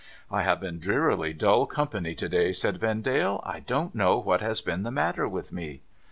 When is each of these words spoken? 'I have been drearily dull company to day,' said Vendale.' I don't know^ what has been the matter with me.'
'I 0.31 0.41
have 0.41 0.59
been 0.59 0.79
drearily 0.79 1.31
dull 1.31 1.67
company 1.67 2.15
to 2.15 2.27
day,' 2.27 2.53
said 2.53 2.79
Vendale.' 2.79 3.39
I 3.45 3.59
don't 3.59 3.95
know^ 3.95 4.25
what 4.25 4.41
has 4.41 4.59
been 4.59 4.81
the 4.81 4.89
matter 4.89 5.27
with 5.29 5.51
me.' 5.51 5.83